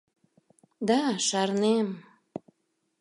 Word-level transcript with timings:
—Да, 0.87 1.01
шарнем. 1.27 1.87